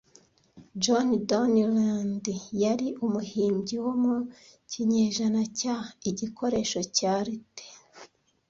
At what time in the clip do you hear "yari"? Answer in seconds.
2.63-2.87